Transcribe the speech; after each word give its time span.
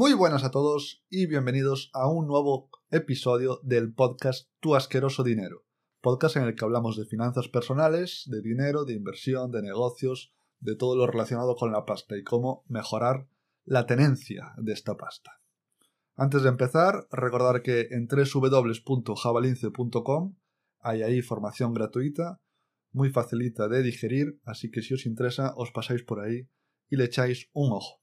Muy 0.00 0.12
buenas 0.12 0.44
a 0.44 0.52
todos 0.52 1.02
y 1.10 1.26
bienvenidos 1.26 1.90
a 1.92 2.08
un 2.08 2.28
nuevo 2.28 2.70
episodio 2.92 3.58
del 3.64 3.92
podcast 3.92 4.48
Tu 4.60 4.76
asqueroso 4.76 5.24
dinero, 5.24 5.64
podcast 6.00 6.36
en 6.36 6.44
el 6.44 6.54
que 6.54 6.64
hablamos 6.64 6.96
de 6.96 7.04
finanzas 7.04 7.48
personales, 7.48 8.22
de 8.26 8.40
dinero, 8.40 8.84
de 8.84 8.94
inversión, 8.94 9.50
de 9.50 9.60
negocios, 9.60 10.32
de 10.60 10.76
todo 10.76 10.94
lo 10.94 11.08
relacionado 11.08 11.56
con 11.56 11.72
la 11.72 11.84
pasta 11.84 12.16
y 12.16 12.22
cómo 12.22 12.62
mejorar 12.68 13.26
la 13.64 13.86
tenencia 13.86 14.52
de 14.58 14.72
esta 14.72 14.96
pasta. 14.96 15.40
Antes 16.14 16.44
de 16.44 16.50
empezar, 16.50 17.08
recordar 17.10 17.62
que 17.62 17.88
en 17.90 18.06
www.javalince.com 18.06 20.36
hay 20.78 21.02
ahí 21.02 21.22
formación 21.22 21.74
gratuita, 21.74 22.40
muy 22.92 23.10
facilita 23.10 23.66
de 23.66 23.82
digerir, 23.82 24.38
así 24.44 24.70
que 24.70 24.80
si 24.80 24.94
os 24.94 25.06
interesa 25.06 25.54
os 25.56 25.72
pasáis 25.72 26.04
por 26.04 26.20
ahí 26.20 26.48
y 26.88 26.94
le 26.94 27.06
echáis 27.06 27.50
un 27.52 27.72
ojo. 27.72 28.00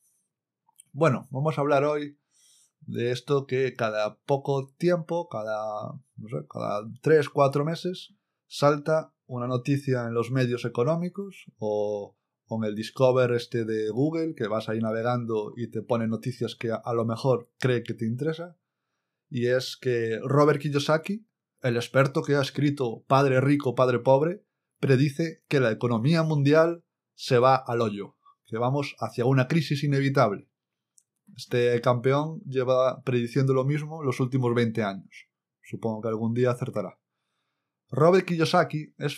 Bueno, 0.97 1.27
vamos 1.29 1.57
a 1.57 1.61
hablar 1.61 1.83
hoy 1.83 2.17
de 2.79 3.11
esto 3.11 3.45
que 3.47 3.73
cada 3.73 4.17
poco 4.19 4.73
tiempo, 4.77 5.27
cada, 5.27 5.91
no 6.15 6.29
sé, 6.29 6.47
cada 6.49 6.89
3, 7.01 7.27
4 7.27 7.65
meses, 7.65 8.15
salta 8.47 9.13
una 9.25 9.45
noticia 9.45 10.07
en 10.07 10.13
los 10.13 10.31
medios 10.31 10.63
económicos 10.63 11.51
o 11.57 12.15
con 12.45 12.63
el 12.63 12.75
Discover 12.75 13.33
este 13.33 13.65
de 13.65 13.89
Google, 13.89 14.35
que 14.35 14.47
vas 14.47 14.69
ahí 14.69 14.79
navegando 14.79 15.51
y 15.57 15.69
te 15.69 15.81
pone 15.81 16.07
noticias 16.07 16.55
que 16.55 16.71
a, 16.71 16.93
lo 16.93 17.03
mejor 17.03 17.51
cree 17.59 17.83
que 17.83 17.93
te 17.93 18.05
interesa. 18.05 18.55
Y 19.29 19.47
es 19.47 19.75
que 19.75 20.21
Robert 20.23 20.61
Kiyosaki, 20.61 21.27
el 21.61 21.75
experto 21.75 22.21
que 22.21 22.35
ha 22.35 22.41
escrito 22.41 23.03
Padre 23.05 23.41
Rico, 23.41 23.75
Padre 23.75 23.99
Pobre, 23.99 24.45
predice 24.79 25.43
que 25.49 25.59
la 25.59 25.71
economía 25.71 26.23
mundial 26.23 26.85
se 27.15 27.37
va 27.37 27.57
al 27.57 27.81
hoyo, 27.81 28.15
que 28.45 28.57
vamos 28.57 28.95
hacia 28.99 29.25
una 29.25 29.49
crisis 29.49 29.83
inevitable. 29.83 30.47
Este 31.35 31.79
campeón 31.81 32.41
lleva 32.45 33.01
prediciendo 33.03 33.53
lo 33.53 33.65
mismo 33.65 34.03
los 34.03 34.19
últimos 34.19 34.53
20 34.55 34.83
años. 34.83 35.27
Supongo 35.61 36.01
que 36.01 36.07
algún 36.07 36.33
día 36.33 36.51
acertará. 36.51 36.97
Robert 37.91 38.25
Kiyosaki 38.25 38.93
es, 38.97 39.17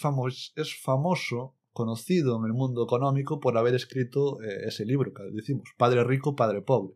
es 0.55 0.81
famoso 0.81 1.55
conocido 1.71 2.39
en 2.39 2.45
el 2.45 2.53
mundo 2.53 2.83
económico 2.83 3.39
por 3.39 3.57
haber 3.57 3.75
escrito 3.75 4.41
eh, 4.41 4.65
ese 4.65 4.83
libro 4.83 5.13
que 5.13 5.23
decimos, 5.31 5.69
Padre 5.77 6.03
Rico, 6.03 6.35
Padre 6.35 6.61
Pobre. 6.61 6.95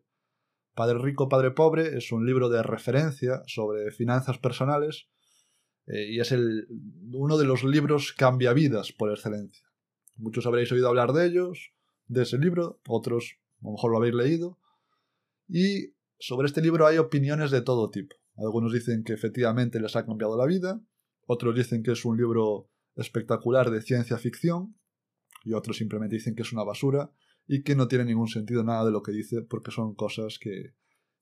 Padre 0.73 0.97
Rico, 0.97 1.30
Padre 1.30 1.52
Pobre 1.52 1.97
es 1.97 2.11
un 2.11 2.25
libro 2.25 2.50
de 2.50 2.63
referencia 2.63 3.44
sobre 3.45 3.91
finanzas 3.91 4.39
personales 4.39 5.08
eh, 5.85 6.08
y 6.09 6.19
es 6.19 6.31
el, 6.31 6.67
uno 7.13 7.38
de 7.38 7.45
los 7.45 7.63
libros 7.63 8.13
cambia 8.13 8.53
vidas 8.53 8.91
por 8.91 9.11
excelencia. 9.11 9.67
Muchos 10.17 10.45
habréis 10.47 10.72
oído 10.72 10.88
hablar 10.88 11.13
de 11.13 11.28
ellos, 11.28 11.73
de 12.08 12.23
ese 12.23 12.38
libro, 12.38 12.80
otros 12.88 13.38
a 13.61 13.66
lo 13.66 13.72
mejor 13.73 13.91
lo 13.91 13.97
habéis 13.97 14.16
leído. 14.16 14.58
Y 15.53 15.94
sobre 16.17 16.47
este 16.47 16.61
libro 16.61 16.88
hay 16.88 16.97
opiniones 16.97 17.52
de 17.52 17.61
todo 17.61 17.89
tipo. 17.89 18.16
Algunos 18.38 18.71
dicen 18.71 19.03
que 19.03 19.11
efectivamente 19.11 19.81
les 19.81 19.97
ha 19.97 20.05
cambiado 20.05 20.38
la 20.38 20.45
vida, 20.45 20.81
otros 21.27 21.53
dicen 21.53 21.83
que 21.83 21.91
es 21.91 22.05
un 22.05 22.16
libro 22.16 22.69
espectacular 22.95 23.69
de 23.69 23.81
ciencia 23.81 24.17
ficción 24.17 24.79
y 25.44 25.53
otros 25.53 25.77
simplemente 25.77 26.16
dicen 26.16 26.35
que 26.35 26.44
es 26.44 26.53
una 26.53 26.63
basura 26.63 27.11
y 27.47 27.63
que 27.63 27.75
no 27.75 27.89
tiene 27.89 28.05
ningún 28.05 28.29
sentido 28.29 28.63
nada 28.63 28.85
de 28.85 28.91
lo 28.91 29.03
que 29.03 29.11
dice 29.11 29.41
porque 29.41 29.72
son 29.72 29.94
cosas 29.94 30.39
que, 30.39 30.73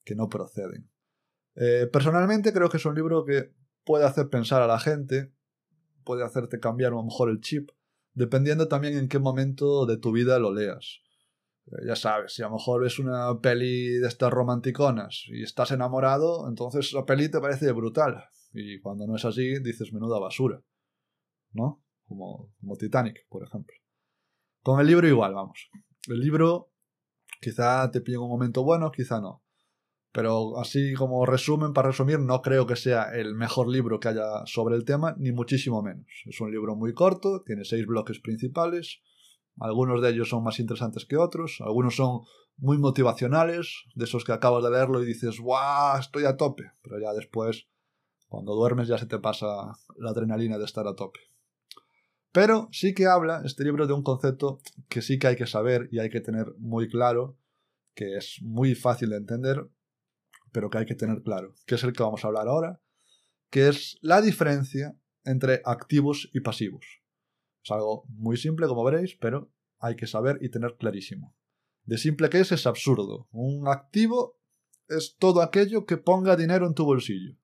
que 0.03 0.13
no 0.13 0.29
proceden. 0.29 0.91
Eh, 1.55 1.87
personalmente 1.91 2.53
creo 2.53 2.69
que 2.69 2.77
es 2.77 2.85
un 2.85 2.93
libro 2.93 3.25
que 3.25 3.51
puede 3.83 4.05
hacer 4.05 4.29
pensar 4.29 4.61
a 4.61 4.67
la 4.67 4.79
gente, 4.79 5.33
puede 6.03 6.23
hacerte 6.23 6.59
cambiar 6.59 6.91
a 6.91 6.97
lo 6.97 7.03
mejor 7.03 7.31
el 7.31 7.39
chip, 7.39 7.71
dependiendo 8.13 8.67
también 8.67 8.95
en 8.95 9.07
qué 9.07 9.17
momento 9.17 9.87
de 9.87 9.97
tu 9.97 10.11
vida 10.11 10.37
lo 10.37 10.53
leas. 10.53 11.01
Eh, 11.71 11.87
ya 11.87 11.95
sabes, 11.95 12.33
si 12.33 12.41
a 12.41 12.47
lo 12.47 12.53
mejor 12.53 12.83
ves 12.83 12.99
una 12.99 13.39
peli 13.41 13.97
de 13.99 14.07
estas 14.07 14.31
romanticonas 14.31 15.25
y 15.27 15.43
estás 15.43 15.71
enamorado, 15.71 16.47
entonces 16.47 16.93
la 16.93 17.05
peli 17.05 17.29
te 17.29 17.39
parece 17.39 17.71
brutal. 17.71 18.25
Y 18.53 18.79
cuando 18.81 19.05
no 19.05 19.15
es 19.15 19.25
así, 19.25 19.59
dices 19.59 19.93
menuda 19.93 20.19
basura. 20.19 20.61
¿no? 21.53 21.83
Como, 22.07 22.51
como 22.59 22.75
Titanic, 22.75 23.27
por 23.29 23.43
ejemplo. 23.43 23.75
Con 24.61 24.79
el 24.79 24.87
libro 24.87 25.07
igual, 25.07 25.33
vamos. 25.33 25.69
El 26.07 26.19
libro 26.19 26.71
quizá 27.41 27.89
te 27.91 28.01
pille 28.01 28.17
un 28.17 28.29
momento 28.29 28.63
bueno, 28.63 28.91
quizá 28.91 29.21
no. 29.21 29.43
Pero 30.11 30.57
así 30.59 30.93
como 30.95 31.25
resumen, 31.25 31.73
para 31.73 31.89
resumir, 31.89 32.19
no 32.19 32.41
creo 32.41 32.65
que 32.65 32.75
sea 32.75 33.13
el 33.13 33.35
mejor 33.35 33.67
libro 33.67 33.99
que 33.99 34.07
haya 34.09 34.43
sobre 34.45 34.75
el 34.75 34.83
tema, 34.83 35.15
ni 35.19 35.31
muchísimo 35.31 35.83
menos. 35.83 36.07
Es 36.25 36.41
un 36.41 36.51
libro 36.51 36.75
muy 36.75 36.93
corto, 36.93 37.43
tiene 37.45 37.63
seis 37.63 37.85
bloques 37.85 38.19
principales, 38.19 39.01
algunos 39.59 40.01
de 40.01 40.09
ellos 40.09 40.29
son 40.29 40.43
más 40.43 40.59
interesantes 40.59 41.05
que 41.05 41.17
otros, 41.17 41.57
algunos 41.61 41.95
son 41.95 42.21
muy 42.57 42.77
motivacionales, 42.77 43.85
de 43.95 44.05
esos 44.05 44.23
que 44.23 44.33
acabas 44.33 44.63
de 44.63 44.71
leerlo 44.71 45.01
y 45.01 45.05
dices, 45.05 45.39
¡guau! 45.39 45.99
Estoy 45.99 46.25
a 46.25 46.35
tope. 46.37 46.71
Pero 46.81 46.99
ya 46.99 47.13
después, 47.13 47.67
cuando 48.27 48.53
duermes, 48.53 48.87
ya 48.87 48.97
se 48.97 49.05
te 49.05 49.19
pasa 49.19 49.77
la 49.97 50.09
adrenalina 50.09 50.57
de 50.57 50.65
estar 50.65 50.87
a 50.87 50.95
tope. 50.95 51.19
Pero 52.31 52.69
sí 52.71 52.93
que 52.93 53.07
habla 53.07 53.41
este 53.43 53.63
libro 53.63 53.87
de 53.87 53.93
un 53.93 54.03
concepto 54.03 54.59
que 54.87 55.01
sí 55.01 55.17
que 55.17 55.27
hay 55.27 55.35
que 55.35 55.47
saber 55.47 55.89
y 55.91 55.99
hay 55.99 56.09
que 56.09 56.21
tener 56.21 56.53
muy 56.57 56.87
claro, 56.87 57.37
que 57.95 58.17
es 58.17 58.39
muy 58.41 58.75
fácil 58.75 59.09
de 59.09 59.17
entender, 59.17 59.67
pero 60.51 60.69
que 60.69 60.79
hay 60.79 60.85
que 60.85 60.95
tener 60.95 61.21
claro, 61.23 61.55
que 61.65 61.75
es 61.75 61.83
el 61.83 61.93
que 61.93 62.03
vamos 62.03 62.23
a 62.23 62.27
hablar 62.27 62.47
ahora, 62.47 62.81
que 63.49 63.67
es 63.67 63.97
la 64.01 64.21
diferencia 64.21 64.95
entre 65.23 65.61
activos 65.65 66.29
y 66.33 66.41
pasivos. 66.41 66.98
Es 67.63 67.71
algo 67.71 68.05
muy 68.09 68.37
simple, 68.37 68.67
como 68.67 68.83
veréis, 68.83 69.15
pero 69.15 69.51
hay 69.79 69.95
que 69.95 70.07
saber 70.07 70.37
y 70.41 70.49
tener 70.49 70.75
clarísimo. 70.77 71.35
De 71.83 71.97
simple 71.97 72.29
que 72.29 72.39
es, 72.39 72.51
es 72.51 72.67
absurdo. 72.67 73.27
Un 73.31 73.67
activo 73.67 74.39
es 74.87 75.15
todo 75.17 75.41
aquello 75.41 75.85
que 75.85 75.97
ponga 75.97 76.35
dinero 76.35 76.67
en 76.67 76.73
tu 76.73 76.85
bolsillo. 76.85 77.35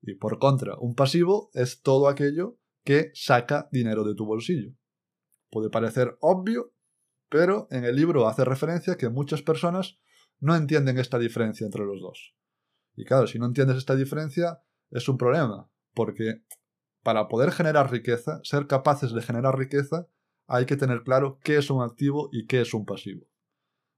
Y 0.00 0.14
por 0.14 0.38
contra, 0.38 0.76
un 0.78 0.94
pasivo 0.94 1.50
es 1.54 1.80
todo 1.82 2.08
aquello 2.08 2.58
que 2.84 3.10
saca 3.14 3.68
dinero 3.70 4.04
de 4.04 4.14
tu 4.14 4.26
bolsillo. 4.26 4.74
Puede 5.50 5.70
parecer 5.70 6.16
obvio, 6.20 6.72
pero 7.28 7.68
en 7.70 7.84
el 7.84 7.94
libro 7.94 8.26
hace 8.26 8.44
referencia 8.44 8.96
que 8.96 9.08
muchas 9.08 9.42
personas 9.42 9.98
no 10.40 10.56
entienden 10.56 10.98
esta 10.98 11.18
diferencia 11.18 11.64
entre 11.64 11.84
los 11.84 12.00
dos. 12.00 12.34
Y 12.96 13.04
claro, 13.04 13.26
si 13.26 13.38
no 13.38 13.46
entiendes 13.46 13.76
esta 13.76 13.94
diferencia, 13.94 14.60
es 14.90 15.08
un 15.08 15.16
problema, 15.16 15.70
porque 15.94 16.42
para 17.02 17.28
poder 17.28 17.52
generar 17.52 17.90
riqueza, 17.90 18.40
ser 18.42 18.66
capaces 18.66 19.12
de 19.12 19.22
generar 19.22 19.58
riqueza, 19.58 20.06
hay 20.46 20.66
que 20.66 20.76
tener 20.76 21.02
claro 21.02 21.38
qué 21.42 21.56
es 21.56 21.70
un 21.70 21.82
activo 21.82 22.28
y 22.32 22.46
qué 22.46 22.60
es 22.60 22.74
un 22.74 22.84
pasivo. 22.84 23.26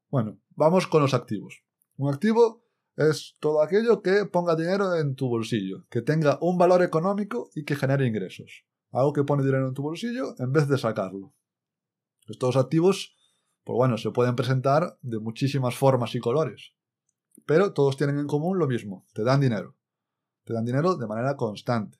Bueno, 0.08 0.38
vamos 0.50 0.86
con 0.86 1.02
los 1.02 1.14
activos. 1.14 1.64
Un 1.96 2.12
activo 2.12 2.64
es 2.96 3.36
todo 3.40 3.62
aquello 3.62 4.02
que 4.02 4.24
ponga 4.26 4.56
dinero 4.56 4.94
en 4.94 5.14
tu 5.16 5.28
bolsillo, 5.28 5.86
que 5.90 6.02
tenga 6.02 6.38
un 6.40 6.58
valor 6.58 6.82
económico 6.82 7.50
y 7.54 7.64
que 7.64 7.76
genere 7.76 8.06
ingresos 8.06 8.64
algo 8.94 9.12
que 9.12 9.24
pone 9.24 9.42
dinero 9.42 9.66
en 9.66 9.74
tu 9.74 9.82
bolsillo 9.82 10.34
en 10.38 10.52
vez 10.52 10.68
de 10.68 10.78
sacarlo. 10.78 11.34
Estos 12.28 12.56
activos, 12.56 13.16
pues 13.64 13.76
bueno, 13.76 13.98
se 13.98 14.10
pueden 14.10 14.36
presentar 14.36 14.98
de 15.02 15.18
muchísimas 15.18 15.76
formas 15.76 16.14
y 16.14 16.20
colores, 16.20 16.74
pero 17.44 17.72
todos 17.72 17.96
tienen 17.96 18.18
en 18.18 18.26
común 18.26 18.58
lo 18.58 18.66
mismo, 18.66 19.04
te 19.12 19.24
dan 19.24 19.40
dinero. 19.40 19.76
Te 20.44 20.52
dan 20.52 20.64
dinero 20.64 20.96
de 20.96 21.06
manera 21.06 21.36
constante. 21.36 21.98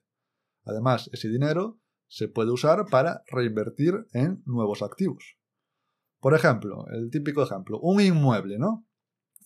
Además, 0.64 1.10
ese 1.12 1.28
dinero 1.28 1.78
se 2.08 2.28
puede 2.28 2.50
usar 2.50 2.86
para 2.86 3.22
reinvertir 3.26 4.06
en 4.12 4.42
nuevos 4.46 4.82
activos. 4.82 5.38
Por 6.20 6.34
ejemplo, 6.34 6.86
el 6.92 7.10
típico 7.10 7.42
ejemplo, 7.42 7.78
un 7.80 8.00
inmueble, 8.00 8.58
¿no? 8.58 8.86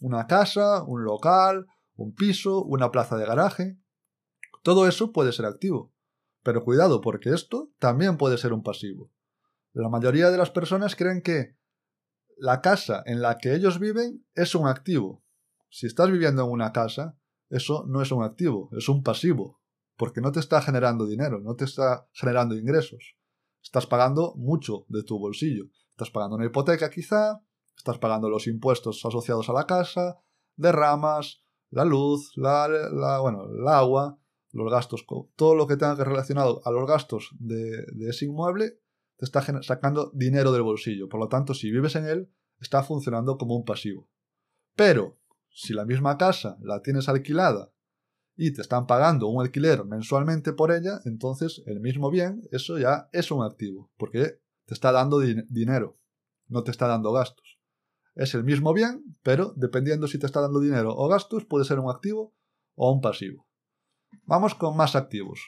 Una 0.00 0.26
casa, 0.26 0.82
un 0.84 1.04
local, 1.04 1.66
un 1.96 2.14
piso, 2.14 2.62
una 2.62 2.90
plaza 2.90 3.16
de 3.16 3.26
garaje. 3.26 3.78
Todo 4.62 4.86
eso 4.86 5.12
puede 5.12 5.32
ser 5.32 5.46
activo. 5.46 5.92
Pero 6.44 6.64
cuidado, 6.64 7.00
porque 7.00 7.30
esto 7.30 7.72
también 7.78 8.16
puede 8.16 8.38
ser 8.38 8.52
un 8.52 8.62
pasivo. 8.62 9.10
La 9.72 9.88
mayoría 9.88 10.30
de 10.30 10.38
las 10.38 10.50
personas 10.50 10.94
creen 10.94 11.20
que 11.20 11.56
la 12.36 12.60
casa 12.60 13.02
en 13.06 13.20
la 13.20 13.38
que 13.38 13.54
ellos 13.54 13.80
viven 13.80 14.24
es 14.34 14.54
un 14.54 14.68
activo. 14.68 15.24
Si 15.70 15.86
estás 15.86 16.10
viviendo 16.10 16.44
en 16.44 16.50
una 16.50 16.72
casa, 16.72 17.18
eso 17.50 17.84
no 17.88 18.02
es 18.02 18.12
un 18.12 18.22
activo, 18.22 18.70
es 18.76 18.88
un 18.88 19.02
pasivo, 19.02 19.57
porque 19.98 20.20
no 20.20 20.30
te 20.30 20.40
está 20.40 20.62
generando 20.62 21.06
dinero, 21.06 21.40
no 21.40 21.56
te 21.56 21.64
está 21.64 22.08
generando 22.12 22.56
ingresos. 22.56 23.16
Estás 23.60 23.86
pagando 23.86 24.32
mucho 24.36 24.86
de 24.88 25.02
tu 25.02 25.18
bolsillo. 25.18 25.64
Estás 25.90 26.10
pagando 26.10 26.36
una 26.36 26.46
hipoteca 26.46 26.88
quizá, 26.88 27.42
estás 27.76 27.98
pagando 27.98 28.30
los 28.30 28.46
impuestos 28.46 29.04
asociados 29.04 29.50
a 29.50 29.52
la 29.52 29.66
casa, 29.66 30.20
derramas, 30.54 31.42
la 31.70 31.84
luz, 31.84 32.32
la, 32.36 32.68
la 32.68 33.18
bueno, 33.18 33.46
el 33.50 33.66
agua, 33.66 34.18
los 34.52 34.70
gastos, 34.70 35.04
todo 35.34 35.56
lo 35.56 35.66
que 35.66 35.76
tenga 35.76 35.96
que 35.96 36.04
relacionado 36.04 36.62
a 36.64 36.70
los 36.70 36.86
gastos 36.86 37.30
de, 37.38 37.84
ese 38.08 38.26
inmueble, 38.26 38.78
te 39.16 39.24
está 39.24 39.42
sacando 39.62 40.12
dinero 40.14 40.52
del 40.52 40.62
bolsillo. 40.62 41.08
Por 41.08 41.18
lo 41.18 41.28
tanto, 41.28 41.54
si 41.54 41.72
vives 41.72 41.96
en 41.96 42.06
él, 42.06 42.32
está 42.60 42.84
funcionando 42.84 43.36
como 43.36 43.56
un 43.56 43.64
pasivo. 43.64 44.08
Pero, 44.76 45.18
si 45.50 45.74
la 45.74 45.84
misma 45.84 46.16
casa 46.16 46.56
la 46.60 46.82
tienes 46.82 47.08
alquilada 47.08 47.72
y 48.38 48.52
te 48.52 48.62
están 48.62 48.86
pagando 48.86 49.26
un 49.26 49.42
alquiler 49.42 49.84
mensualmente 49.84 50.52
por 50.52 50.70
ella, 50.70 51.00
entonces 51.04 51.60
el 51.66 51.80
mismo 51.80 52.08
bien, 52.08 52.42
eso 52.52 52.78
ya 52.78 53.08
es 53.12 53.32
un 53.32 53.44
activo, 53.44 53.90
porque 53.98 54.40
te 54.64 54.74
está 54.74 54.92
dando 54.92 55.18
dinero, 55.18 55.98
no 56.46 56.62
te 56.62 56.70
está 56.70 56.86
dando 56.86 57.10
gastos. 57.10 57.58
Es 58.14 58.34
el 58.34 58.44
mismo 58.44 58.72
bien, 58.72 59.18
pero 59.24 59.52
dependiendo 59.56 60.06
si 60.06 60.20
te 60.20 60.26
está 60.26 60.40
dando 60.40 60.60
dinero 60.60 60.94
o 60.96 61.08
gastos, 61.08 61.46
puede 61.46 61.64
ser 61.64 61.80
un 61.80 61.90
activo 61.90 62.32
o 62.76 62.92
un 62.92 63.00
pasivo. 63.00 63.48
Vamos 64.22 64.54
con 64.54 64.76
más 64.76 64.94
activos. 64.94 65.40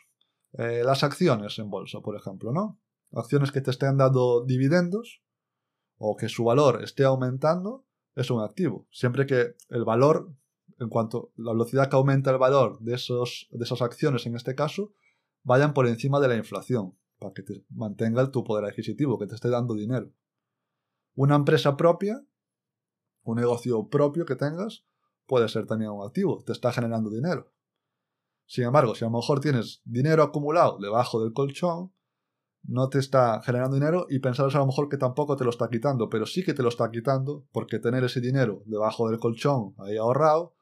Eh, 0.54 0.82
las 0.84 1.04
acciones 1.04 1.60
en 1.60 1.70
bolsa, 1.70 2.00
por 2.00 2.16
ejemplo, 2.16 2.52
¿no? 2.52 2.81
Acciones 3.12 3.52
que 3.52 3.60
te 3.60 3.70
estén 3.70 3.98
dando 3.98 4.44
dividendos 4.44 5.22
o 5.96 6.16
que 6.16 6.28
su 6.28 6.42
valor 6.42 6.82
esté 6.82 7.04
aumentando 7.04 7.87
es 8.16 8.32
un 8.32 8.42
activo. 8.42 8.88
Siempre 8.90 9.26
que 9.26 9.54
el 9.69 9.84
valor, 9.84 10.34
en 10.81 10.88
cuanto 10.88 11.31
la 11.37 11.53
velocidad 11.53 11.88
que 11.88 11.97
aumenta 11.97 12.31
el 12.31 12.38
valor 12.38 12.81
de, 12.81 12.94
esos, 12.94 13.49
de 13.50 13.62
esas 13.62 13.82
acciones 13.82 14.25
en 14.27 14.35
este 14.35 14.55
caso, 14.55 14.94
vayan 15.43 15.75
por 15.75 15.87
encima 15.87 16.21
de 16.21 16.29
la 16.29 16.37
inflación, 16.37 16.97
para 17.19 17.35
que 17.35 17.43
te 17.43 17.65
mantenga 17.69 18.31
tu 18.31 18.43
poder 18.43 18.65
adquisitivo, 18.65 19.19
que 19.19 19.27
te 19.27 19.35
esté 19.35 19.50
dando 19.50 19.75
dinero. 19.75 20.11
Una 21.15 21.37
empresa 21.37 21.77
propia, 21.77 22.25
un 23.23 23.37
negocio 23.37 23.88
propio 23.88 24.25
que 24.25 24.37
tengas, 24.37 24.87
puede 25.27 25.50
ser 25.50 25.67
también 25.67 25.91
un 25.91 26.05
activo, 26.05 26.43
te 26.44 26.53
está 26.53 26.73
generando 26.73 27.11
dinero. 27.11 27.53
Sin 28.47 28.65
embargo, 28.65 28.94
si 28.94 29.05
a 29.05 29.09
lo 29.09 29.19
mejor 29.19 29.41
tienes 29.41 29.83
dinero 29.85 30.23
acumulado 30.23 30.79
debajo 30.79 31.23
del 31.23 31.35
colchón, 31.35 31.93
no 32.62 32.88
te 32.88 32.99
está 32.99 33.43
generando 33.43 33.75
dinero 33.75 34.06
y 34.09 34.19
pensarás 34.21 34.55
a 34.55 34.59
lo 34.59 34.67
mejor 34.67 34.88
que 34.88 34.97
tampoco 34.97 35.37
te 35.37 35.44
lo 35.44 35.50
está 35.50 35.69
quitando, 35.69 36.09
pero 36.09 36.25
sí 36.25 36.43
que 36.43 36.55
te 36.55 36.62
lo 36.62 36.71
está 36.71 36.91
quitando 36.91 37.47
porque 37.53 37.79
tener 37.79 38.03
ese 38.05 38.21
dinero 38.21 38.62
debajo 38.65 39.09
del 39.11 39.19
colchón 39.19 39.75
ahí 39.79 39.97
ahorrado 39.97 40.55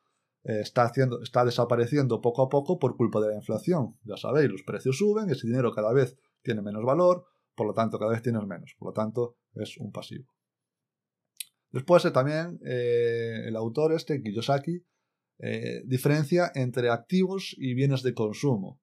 eh, 0.48 0.60
está, 0.60 0.84
haciendo, 0.84 1.22
está 1.22 1.44
desapareciendo 1.44 2.20
poco 2.20 2.42
a 2.42 2.48
poco 2.48 2.78
por 2.78 2.96
culpa 2.96 3.20
de 3.20 3.28
la 3.28 3.34
inflación. 3.36 3.98
Ya 4.02 4.16
sabéis, 4.16 4.50
los 4.50 4.62
precios 4.62 4.96
suben, 4.96 5.28
ese 5.28 5.46
dinero 5.46 5.72
cada 5.72 5.92
vez 5.92 6.16
tiene 6.42 6.62
menos 6.62 6.84
valor, 6.84 7.26
por 7.54 7.66
lo 7.66 7.74
tanto 7.74 7.98
cada 7.98 8.12
vez 8.12 8.22
tienes 8.22 8.46
menos, 8.46 8.74
por 8.78 8.88
lo 8.88 8.92
tanto 8.94 9.36
es 9.52 9.76
un 9.76 9.92
pasivo. 9.92 10.32
Después 11.70 12.02
eh, 12.06 12.10
también 12.10 12.58
eh, 12.64 13.42
el 13.46 13.56
autor 13.56 13.92
este, 13.92 14.22
Kiyosaki, 14.22 14.84
diferencia 15.84 16.50
entre 16.56 16.90
activos 16.90 17.54
y 17.58 17.74
bienes 17.74 18.02
de 18.02 18.12
consumo 18.12 18.80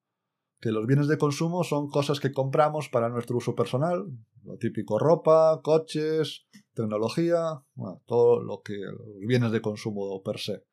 que 0.62 0.72
los 0.72 0.88
bienes 0.88 1.08
de 1.08 1.18
consumo 1.18 1.64
son 1.64 1.90
cosas 1.90 2.20
que 2.20 2.32
compramos 2.32 2.90
para 2.90 3.10
nuestro 3.10 3.38
uso 3.38 3.56
personal, 3.56 4.06
lo 4.44 4.58
típico 4.58 4.98
ropa, 4.98 5.60
coches, 5.62 6.48
tecnología, 6.74 7.62
todo 8.06 8.42
lo 8.42 8.62
que 8.62 8.78
los 8.78 9.28
bienes 9.28 9.52
de 9.52 9.62
consumo 9.62 10.24
per 10.24 10.40
se, 10.40 10.64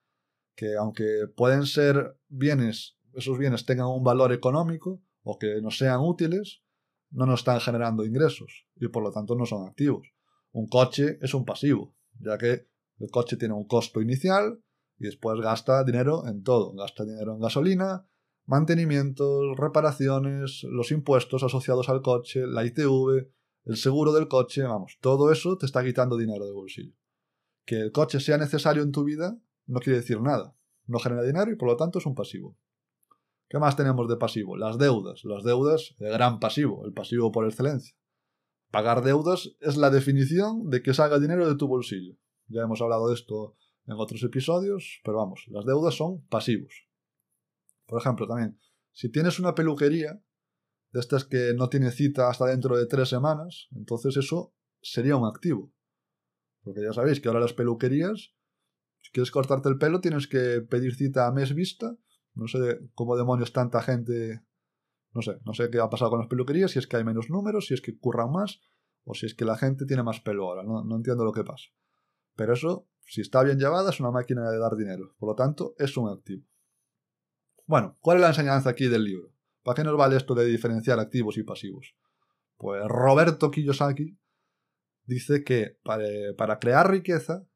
que 0.55 0.77
aunque 0.77 1.27
pueden 1.35 1.67
ser 1.67 2.17
bienes, 2.29 2.97
esos 3.15 3.39
bienes 3.39 3.65
tengan 3.65 3.89
un 3.89 4.05
valor 4.05 4.33
económico 4.33 5.03
o 5.23 5.39
que 5.39 5.61
nos 5.61 5.79
sean 5.79 6.01
útiles, 6.01 6.63
no 7.11 7.27
nos 7.27 7.41
están 7.41 7.61
generando 7.61 8.05
ingresos 8.05 8.67
y 8.77 8.89
por 8.89 9.03
lo 9.03 9.13
tanto 9.13 9.35
no 9.35 9.47
son 9.47 9.69
activos. 9.69 10.09
Un 10.53 10.67
coche 10.67 11.19
es 11.21 11.35
un 11.35 11.45
pasivo, 11.45 11.95
ya 12.19 12.39
que 12.39 12.67
el 12.99 13.11
coche 13.11 13.37
tiene 13.37 13.55
un 13.55 13.67
costo 13.67 14.01
inicial 14.01 14.63
y 14.99 15.07
después 15.07 15.41
gasta 15.41 15.85
dinero 15.85 16.27
en 16.27 16.43
todo, 16.43 16.73
gasta 16.75 17.05
dinero 17.05 17.35
en 17.35 17.41
gasolina, 17.41 18.07
mantenimientos, 18.47 19.57
reparaciones, 19.57 20.65
los 20.65 20.91
impuestos 20.91 21.43
asociados 21.43 21.89
al 21.89 22.03
coche, 22.03 22.47
la 22.47 22.65
ITV, 22.65 23.29
el 23.65 23.77
seguro 23.77 24.13
del 24.13 24.29
coche, 24.29 24.63
vamos, 24.63 24.99
todo 25.01 25.31
eso 25.33 25.57
te 25.57 25.67
está 25.67 25.85
quitando 25.85 26.17
dinero 26.17 26.47
de 26.47 26.53
bolsillo. 26.53 26.95
Que 27.65 27.77
el 27.77 27.93
coche 27.93 28.21
sea 28.21 28.39
necesario 28.39 28.83
en 28.83 28.93
tu 28.93 29.05
vida 29.05 29.39
no 29.67 29.81
quiere 29.81 29.99
decir 29.99 30.21
nada. 30.21 30.57
No 30.87 30.99
genera 30.99 31.23
dinero 31.23 31.51
y 31.51 31.57
por 31.57 31.69
lo 31.69 31.77
tanto 31.77 31.99
es 31.99 32.07
un 32.07 32.15
pasivo. 32.15 32.57
¿Qué 33.49 33.59
más 33.59 33.77
tenemos 33.77 34.09
de 34.09 34.17
pasivo? 34.17 34.57
Las 34.57 34.79
deudas. 34.79 35.25
Las 35.25 35.45
deudas, 35.45 35.95
de 35.99 36.11
gran 36.11 36.41
pasivo, 36.41 36.85
el 36.87 36.93
pasivo 36.93 37.31
por 37.33 37.47
excelencia. 37.47 37.95
Pagar 38.71 39.03
deudas 39.03 39.55
es 39.61 39.77
la 39.77 39.91
definición 39.91 40.71
de 40.71 40.83
que 40.83 40.95
salga 40.95 41.19
dinero 41.19 41.47
de 41.47 41.57
tu 41.57 41.69
bolsillo. 41.69 42.17
Ya 42.49 42.63
hemos 42.63 42.81
hablado 42.81 43.09
de 43.09 43.15
esto 43.15 43.57
en 43.87 43.95
otros 43.95 44.23
episodios, 44.23 45.01
pero 45.05 45.19
vamos, 45.19 45.45
las 45.49 45.67
deudas 45.67 45.95
son 45.95 46.25
pasivos. 46.27 46.89
Por 47.87 48.01
ejemplo, 48.01 48.27
también, 48.27 48.59
si 48.93 49.11
tienes 49.11 49.39
una 49.39 49.55
peluquería, 49.55 50.23
de 50.93 51.01
estas 51.01 51.25
que 51.25 51.55
no 51.57 51.69
tiene 51.69 51.91
cita 51.91 52.29
hasta 52.29 52.47
dentro 52.47 52.77
de 52.77 52.87
tres 52.87 53.09
semanas, 53.09 53.69
entonces 53.75 54.17
eso 54.17 54.55
sería 54.81 55.17
un 55.17 55.27
activo. 55.27 55.73
Porque 56.63 56.83
ya 56.83 56.93
sabéis 56.93 57.21
que 57.21 57.29
ahora 57.29 57.41
las 57.41 57.55
peluquerías, 57.55 58.35
quieres 59.13 59.31
cortarte 59.31 59.69
el 59.69 59.79
pelo, 59.79 60.01
tienes 60.01 60.27
que 60.27 60.61
pedir 60.63 60.95
cita 60.95 61.27
a 61.27 61.33
mes 61.33 61.55
vista. 61.55 61.97
No 62.35 62.49
sé 62.49 62.81
cómo 62.95 63.17
demonios 63.17 63.53
tanta 63.53 63.83
gente. 63.83 64.45
No 65.13 65.23
sé, 65.23 65.39
no 65.45 65.53
sé 65.53 65.71
qué 65.71 65.79
ha 65.79 65.91
pasado 65.91 66.11
con 66.11 66.21
las 66.21 66.29
peluquerías, 66.29 66.71
si 66.71 66.79
es 66.79 66.87
que 66.87 66.97
hay 66.97 67.05
menos 67.05 67.29
números, 67.29 67.67
si 67.67 67.75
es 67.75 67.83
que 67.83 67.99
curran 67.99 68.31
más, 68.33 68.61
o 69.05 69.15
si 69.15 69.27
es 69.27 69.35
que 69.35 69.45
la 69.45 69.59
gente 69.59 69.85
tiene 69.85 70.03
más 70.03 70.21
pelo 70.21 70.49
ahora. 70.49 70.63
No, 70.63 70.83
no 70.85 70.97
entiendo 70.97 71.25
lo 71.25 71.33
que 71.33 71.45
pasa. 71.45 71.67
Pero 72.35 72.55
eso, 72.55 72.89
si 73.07 73.21
está 73.21 73.43
bien 73.43 73.59
llevada, 73.59 73.91
es 73.91 74.01
una 74.01 74.11
máquina 74.11 74.51
de 74.51 74.59
dar 74.59 74.75
dinero. 74.77 75.15
Por 75.19 75.29
lo 75.29 75.35
tanto, 75.35 75.75
es 75.79 75.97
un 75.97 76.09
activo. 76.09 76.47
Bueno, 77.67 77.97
¿cuál 78.01 78.19
es 78.19 78.23
la 78.23 78.29
enseñanza 78.29 78.71
aquí 78.71 78.89
del 78.89 79.05
libro? 79.05 79.33
¿Para 79.63 79.77
qué 79.77 79.85
nos 79.85 79.97
vale 79.97 80.17
esto 80.17 80.35
de 80.35 80.47
diferenciar 80.47 80.99
activos 80.99 81.37
y 81.39 81.43
pasivos? 81.43 81.95
Pues 82.57 82.83
Roberto 82.87 83.51
Kiyosaki 83.51 84.19
dice 85.05 85.45
que 85.45 85.79
para, 85.83 86.59
crear 86.59 86.91
riqueza 86.91 87.47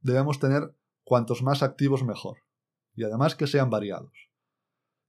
debemos 0.00 0.38
tener 0.38 0.74
cuantos 1.06 1.42
más 1.42 1.62
activos 1.62 2.02
mejor. 2.02 2.38
Y 2.94 3.04
además 3.04 3.36
que 3.36 3.46
sean 3.46 3.70
variados. 3.70 4.12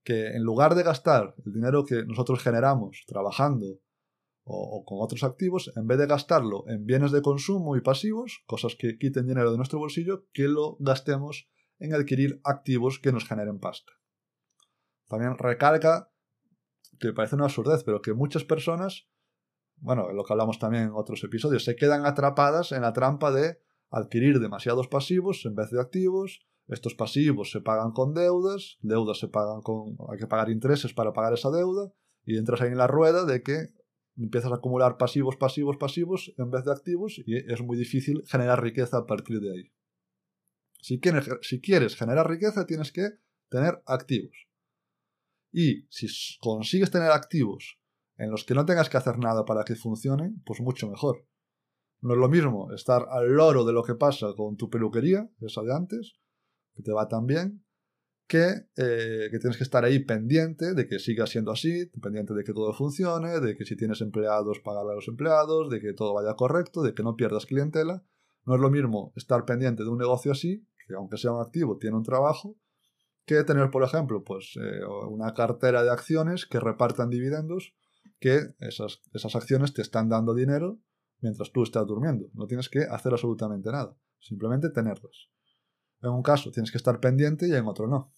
Que 0.03 0.35
en 0.35 0.43
lugar 0.43 0.75
de 0.75 0.83
gastar 0.83 1.33
el 1.43 1.53
dinero 1.53 1.85
que 1.85 2.05
nosotros 2.05 2.41
generamos 2.41 3.03
trabajando 3.07 3.81
o, 4.43 4.85
con 4.85 4.99
otros 5.01 5.23
activos, 5.23 5.73
en 5.75 5.87
vez 5.87 5.97
de 5.97 6.05
gastarlo 6.05 6.65
en 6.67 6.85
bienes 6.85 7.11
de 7.11 7.21
consumo 7.21 7.75
y 7.75 7.81
pasivos, 7.81 8.43
cosas 8.45 8.75
que 8.79 8.97
quiten 8.97 9.27
dinero 9.27 9.51
de 9.51 9.57
nuestro 9.57 9.79
bolsillo, 9.79 10.27
que 10.33 10.47
lo 10.47 10.77
gastemos 10.79 11.49
en 11.79 11.93
adquirir 11.93 12.39
activos 12.43 12.99
que 12.99 13.11
nos 13.11 13.27
generen 13.27 13.59
pasta. 13.59 13.91
También 15.07 15.37
recalca, 15.37 16.13
que 16.99 17.11
parece 17.11 17.35
una 17.35 17.45
absurdez, 17.45 17.83
pero 17.83 18.01
que 18.01 18.13
muchas 18.13 18.43
personas, 18.43 19.09
bueno, 19.77 20.13
lo 20.13 20.23
que 20.23 20.33
hablamos 20.33 20.59
también 20.59 20.83
en 20.83 20.91
otros 20.93 21.23
episodios, 21.23 21.63
se 21.63 21.75
quedan 21.75 22.05
atrapadas 22.05 22.71
en 22.71 22.83
la 22.83 22.93
trampa 22.93 23.31
de 23.31 23.59
adquirir 23.89 24.39
demasiados 24.39 24.87
pasivos 24.87 25.45
en 25.45 25.55
vez 25.55 25.69
de 25.71 25.79
activos. 25.79 26.45
Estos 26.67 26.95
pasivos 26.95 27.51
se 27.51 27.61
pagan 27.61 27.91
con 27.91 28.13
deudas, 28.13 28.77
deudas 28.81 29.19
se 29.19 29.27
pagan 29.27 29.61
con. 29.61 29.97
hay 30.09 30.17
que 30.17 30.27
pagar 30.27 30.49
intereses 30.49 30.93
para 30.93 31.13
pagar 31.13 31.33
esa 31.33 31.49
deuda, 31.49 31.91
y 32.25 32.37
entras 32.37 32.61
ahí 32.61 32.69
en 32.69 32.77
la 32.77 32.87
rueda 32.87 33.25
de 33.25 33.41
que 33.41 33.69
empiezas 34.17 34.51
a 34.51 34.55
acumular 34.55 34.97
pasivos, 34.97 35.37
pasivos, 35.37 35.77
pasivos 35.77 36.33
en 36.37 36.51
vez 36.51 36.65
de 36.65 36.71
activos, 36.71 37.21
y 37.25 37.37
es 37.37 37.61
muy 37.61 37.77
difícil 37.77 38.23
generar 38.27 38.61
riqueza 38.61 38.97
a 38.97 39.05
partir 39.05 39.39
de 39.39 39.51
ahí. 39.51 39.71
Si 40.81 40.99
quieres, 40.99 41.29
si 41.41 41.61
quieres 41.61 41.95
generar 41.95 42.29
riqueza, 42.29 42.65
tienes 42.65 42.91
que 42.91 43.09
tener 43.49 43.81
activos. 43.85 44.47
Y 45.51 45.87
si 45.89 46.07
consigues 46.39 46.91
tener 46.91 47.11
activos 47.11 47.79
en 48.17 48.31
los 48.31 48.43
que 48.43 48.53
no 48.53 48.65
tengas 48.65 48.89
que 48.89 48.97
hacer 48.97 49.17
nada 49.17 49.45
para 49.45 49.63
que 49.63 49.75
funcionen, 49.75 50.41
pues 50.45 50.59
mucho 50.59 50.89
mejor. 50.89 51.25
No 52.01 52.13
es 52.13 52.19
lo 52.19 52.29
mismo 52.29 52.71
estar 52.73 53.07
al 53.09 53.27
loro 53.27 53.65
de 53.65 53.73
lo 53.73 53.83
que 53.83 53.95
pasa 53.95 54.27
con 54.35 54.55
tu 54.55 54.69
peluquería, 54.69 55.29
esa 55.41 55.61
de 55.63 55.73
antes, 55.73 56.13
que 56.75 56.83
te 56.83 56.91
va 56.91 57.07
tan 57.07 57.25
bien, 57.25 57.63
que, 58.27 58.67
eh, 58.75 59.29
que 59.31 59.39
tienes 59.39 59.57
que 59.57 59.63
estar 59.63 59.83
ahí 59.85 59.99
pendiente 59.99 60.73
de 60.73 60.87
que 60.87 60.99
siga 60.99 61.25
siendo 61.25 61.51
así, 61.51 61.87
pendiente 62.01 62.33
de 62.33 62.43
que 62.43 62.53
todo 62.53 62.73
funcione, 62.73 63.39
de 63.39 63.55
que 63.55 63.65
si 63.65 63.75
tienes 63.75 64.01
empleados, 64.01 64.59
pagarle 64.59 64.91
a 64.91 64.95
los 64.95 65.07
empleados, 65.07 65.69
de 65.69 65.79
que 65.79 65.93
todo 65.93 66.13
vaya 66.13 66.35
correcto, 66.35 66.83
de 66.83 66.93
que 66.93 67.03
no 67.03 67.15
pierdas 67.15 67.45
clientela. 67.45 68.03
No 68.45 68.55
es 68.55 68.61
lo 68.61 68.69
mismo 68.69 69.13
estar 69.15 69.45
pendiente 69.45 69.83
de 69.83 69.89
un 69.89 69.97
negocio 69.97 70.31
así, 70.31 70.67
que 70.87 70.93
aunque 70.93 71.17
sea 71.17 71.31
un 71.31 71.41
activo, 71.41 71.77
tiene 71.77 71.97
un 71.97 72.03
trabajo, 72.03 72.57
que 73.25 73.43
tener, 73.43 73.71
por 73.71 73.83
ejemplo, 73.83 74.23
pues 74.23 74.53
eh, 74.55 74.85
una 75.09 75.33
cartera 75.33 75.83
de 75.83 75.91
acciones 75.91 76.45
que 76.45 76.59
repartan 76.59 77.09
dividendos, 77.09 77.75
que 78.19 78.39
esas, 78.59 79.01
esas 79.13 79.35
acciones 79.35 79.73
te 79.73 79.81
están 79.81 80.09
dando 80.09 80.33
dinero 80.33 80.79
mientras 81.19 81.51
tú 81.51 81.63
estás 81.63 81.85
durmiendo. 81.85 82.29
No 82.33 82.47
tienes 82.47 82.69
que 82.69 82.79
hacer 82.83 83.11
absolutamente 83.11 83.71
nada, 83.71 83.95
simplemente 84.19 84.69
tenerlas. 84.69 85.29
En 86.01 86.11
un 86.11 86.21
caso 86.21 86.51
tienes 86.51 86.71
que 86.71 86.77
estar 86.77 86.99
pendiente 86.99 87.47
y 87.47 87.53
en 87.53 87.65
otro 87.67 87.87
no. 87.87 88.13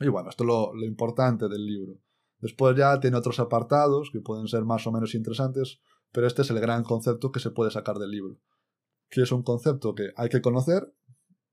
Y 0.00 0.08
bueno, 0.08 0.30
esto 0.30 0.44
es 0.44 0.48
lo, 0.48 0.84
importante 0.84 1.48
del 1.48 1.64
libro. 1.64 2.00
Después 2.38 2.76
ya 2.76 2.98
tiene 3.00 3.16
otros 3.16 3.38
apartados 3.40 4.10
que 4.12 4.20
pueden 4.20 4.48
ser 4.48 4.64
más 4.64 4.86
o 4.86 4.92
menos 4.92 5.14
interesantes, 5.14 5.80
pero 6.12 6.26
este 6.26 6.42
es 6.42 6.50
el 6.50 6.60
gran 6.60 6.82
concepto 6.82 7.32
que 7.32 7.40
se 7.40 7.50
puede 7.50 7.70
sacar 7.70 7.98
del 7.98 8.10
libro. 8.10 8.38
Que 9.08 9.22
es 9.22 9.32
un 9.32 9.42
concepto 9.42 9.94
que 9.94 10.10
hay 10.16 10.28
que 10.28 10.42
conocer 10.42 10.92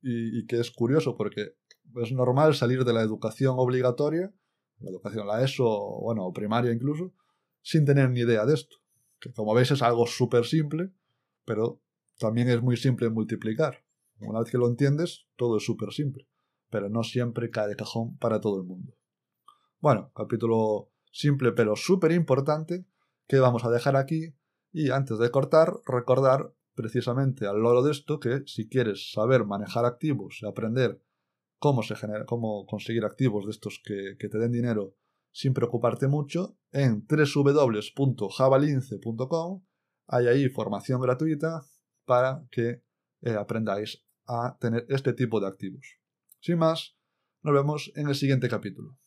y, 0.02 0.46
que 0.48 0.60
es 0.60 0.72
curioso 0.72 1.16
porque 1.16 1.56
es 1.96 2.12
normal 2.12 2.56
salir 2.56 2.84
de 2.84 2.94
la 2.94 3.02
educación 3.02 3.56
obligatoria, 3.58 4.34
la 4.80 4.90
educación, 4.90 5.28
la 5.28 5.44
ESO, 5.44 6.00
bueno, 6.02 6.32
primaria 6.34 6.72
incluso, 6.72 7.14
sin 7.62 7.86
tener 7.86 8.10
ni 8.10 8.22
idea 8.22 8.46
de 8.46 8.56
esto. 8.56 8.78
Que 9.22 9.32
como 9.32 9.54
veis 9.54 9.72
es 9.72 9.82
algo 9.82 10.06
súper 10.06 10.46
simple, 10.46 10.92
pero 11.46 11.80
también 12.18 12.50
es 12.50 12.62
muy 12.62 12.76
simple 12.76 13.10
multiplicar. 13.10 13.86
Una 14.20 14.40
vez 14.40 14.52
que 14.52 14.58
lo 14.58 14.68
entiendes, 14.68 15.26
todo 15.38 15.58
es 15.58 15.66
súper 15.66 15.94
simple, 15.94 16.28
pero 16.70 16.90
no 16.90 17.04
siempre 17.04 17.50
cae 17.50 17.70
de 17.70 17.76
cajón 17.76 18.18
para 18.18 18.42
todo 18.42 18.58
el 18.58 18.68
mundo. 18.68 18.94
Bueno, 19.80 20.12
capítulo 20.14 20.92
simple 21.12 21.52
pero 21.52 21.76
súper 21.76 22.12
importante 22.12 22.86
que 23.28 23.40
vamos 23.40 23.66
a 23.66 23.70
dejar 23.70 23.96
aquí 23.96 24.34
y 24.72 24.90
antes 24.90 25.18
de 25.18 25.30
cortar, 25.32 25.74
recordar 25.86 26.54
precisamente 26.74 27.48
al 27.48 27.62
loro 27.62 27.84
de 27.84 27.92
esto 27.92 28.20
que 28.20 28.44
si 28.46 28.68
quieres 28.70 29.12
saber 29.12 29.46
manejar 29.46 29.86
activos 29.86 30.40
y 30.42 30.48
aprender 30.48 31.02
cómo, 31.60 31.84
se 31.84 31.96
genera, 31.96 32.26
cómo 32.26 32.66
conseguir 32.66 33.06
activos 33.06 33.46
de 33.46 33.52
estos 33.52 33.82
que, 33.84 34.16
te 34.16 34.38
den 34.38 34.52
dinero 34.52 34.96
sin 35.32 35.54
preocuparte 35.54 36.08
mucho, 36.08 36.58
en 36.72 37.06
www.javalince.com 37.08 39.64
hay 40.08 40.28
ahí 40.28 40.50
formación 40.50 41.00
gratuita 41.02 41.64
para 42.06 42.44
que 42.52 42.84
eh, 43.22 43.36
aprendáis 43.36 44.04
a 44.26 44.58
tener 44.60 44.86
este 44.90 45.14
tipo 45.14 45.40
de 45.40 45.48
activos. 45.48 46.00
Sin 46.40 46.58
más, 46.58 46.98
nos 47.44 47.54
vemos 47.54 47.92
en 47.96 48.10
el 48.10 48.16
siguiente 48.16 48.50
capítulo. 48.50 48.98